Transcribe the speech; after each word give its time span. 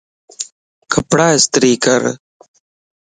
ڪپڙا 0.91 1.27
استري 1.37 1.71
ڪَر 1.83 2.01